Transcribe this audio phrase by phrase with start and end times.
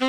[0.00, 0.04] は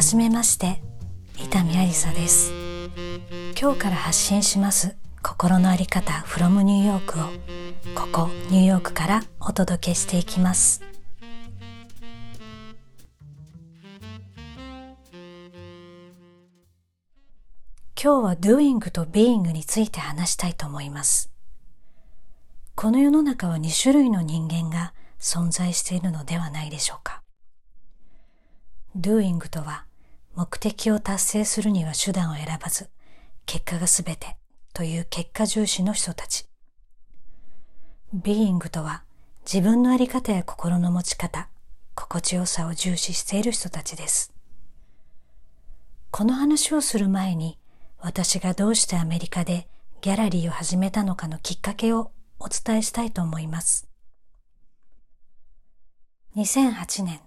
[0.00, 0.80] じめまして
[1.36, 2.54] 伊丹ありさです。
[3.60, 7.24] 今日から発信します心のあり方 from ニューヨークを
[7.94, 10.95] ここニューヨークからお届けしていきます。
[18.06, 21.28] 今日は doing と being について話したいと思います
[22.76, 27.24] この世の中は2種類の人間が存在しているのではないでしょうか
[28.96, 29.86] doing とは
[30.36, 32.90] 目的を達成するには手段を選ばず
[33.44, 34.36] 結果がすべて
[34.72, 36.46] という結果重視の人たち。
[38.14, 39.02] being とは
[39.52, 41.48] 自分のあり方や心の持ち方、
[41.96, 44.32] 心地よさを重視している人たちです。
[46.12, 47.58] この話をする前に
[47.98, 49.68] 私がどうしてアメリカで
[50.00, 53.88] ギャラリーを始めたのかのきっかけをお伝えしたいと思います。
[56.36, 57.20] 2008年、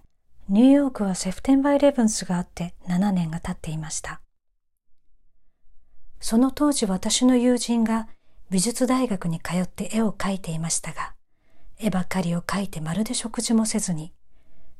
[0.48, 4.20] ニューヨークはセプテンバーイレブンスがあって7年が経っていました。
[6.20, 8.08] その当時私の友人が
[8.50, 11.14] 美術大学に通って絵を描いていましたが、
[11.78, 14.12] 絵ばかりを描いてまるで食事もせずに、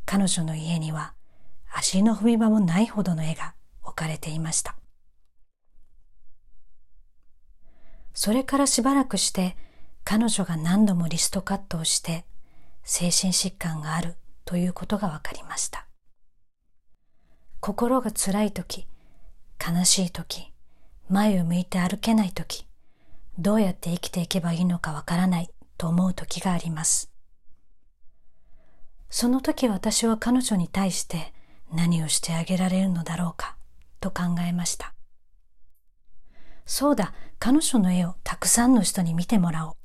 [0.07, 1.15] 彼女の家には
[1.73, 4.80] 足の踏み場もないほどの絵が置かれていました。
[8.15, 9.57] それからしばらくして
[10.05, 12.25] 彼女が何度もリストカットをして
[12.83, 15.87] 精神疾患があるということが分かりました。
[17.61, 18.87] 心が辛い時、
[19.61, 20.53] 悲しい時、
[21.09, 22.67] 前を向いて歩けない時、
[23.39, 27.11] どうやって生きていけばいいのかわからないと思う時があります。
[29.11, 31.33] その時私は彼女に対して
[31.73, 33.57] 何をしてあげられるのだろうか
[34.01, 34.95] と考えました。
[36.67, 39.77] そうだ、彼女の絵をたくさんの人に見てもらおう。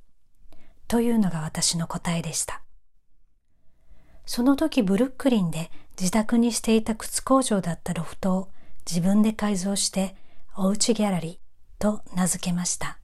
[0.87, 2.61] というのが私の答えでした。
[4.25, 8.49] その時ブルックリンで自宅にしていた靴工場だったロフトを
[8.89, 10.15] 自分で改造して
[10.55, 12.99] おうちギャラリーと名付けました。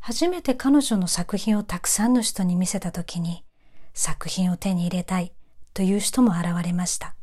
[0.00, 3.44] 初めて彼女の作品をたくさんの人に見せたときに、
[3.94, 5.32] 作品を手に入れたい
[5.72, 7.16] という人も現れました。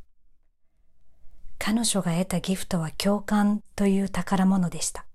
[1.64, 5.06] 彼女が得たギフトは共感という宝物でした。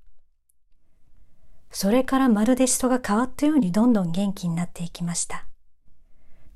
[1.73, 5.49] それからまるで人が変わったようにどんどん元気になっていきました。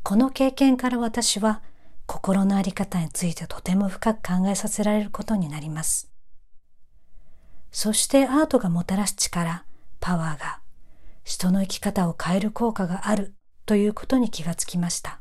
[0.05, 1.61] この経験から私は
[2.07, 6.09] 心のあり方についてとても深く考えさせられることになります。
[7.73, 9.65] そしてアートがもたらす力、
[9.99, 10.61] パワーが
[11.25, 13.35] 人の生き方を変える効果がある
[13.67, 15.21] ということに気がつきました。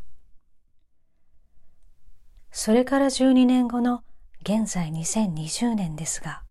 [2.52, 4.04] それから12年後の
[4.42, 6.44] 現在2020年ですが、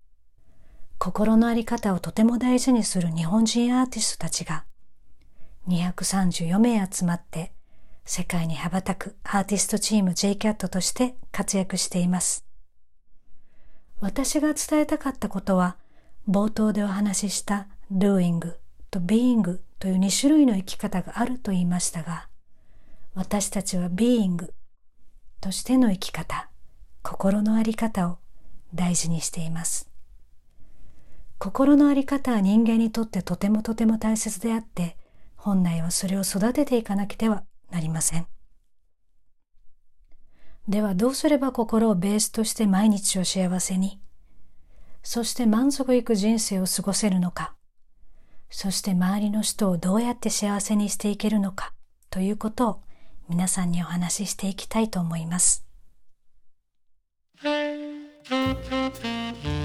[0.98, 4.64] 心のあり方をとても大事にする日本人アーティストたちが
[5.68, 7.52] 234名集まって
[8.04, 12.44] 世界に羽ばたくアーティストチーム JCAT として活躍しています。
[14.00, 15.76] 私が伝えたかったことは
[16.28, 18.40] 冒頭でお話しした doing
[18.90, 22.28] と being という2種類の生き方があると言いましたが、
[23.14, 24.50] 私たちは being
[25.40, 26.47] としての生き方、
[27.18, 28.18] 心のあり方を
[28.72, 29.90] 大事にしています。
[31.38, 34.96] 心のあり方は人間にとってとてもとても大切であって、
[35.36, 37.42] 本来はそれを育てていかなくては
[37.72, 38.28] なりません。
[40.68, 44.00] ではどうすれば心をベースとして毎日を幸せに、
[45.02, 47.56] そして満足いく人生を過ごせるのか、
[48.48, 51.72] そして周りの人をどうやって幸せにしていけるのか
[52.10, 52.80] ということを
[53.28, 55.67] 皆さんにお話ししていきたいと思います。
[58.30, 59.57] Thank you.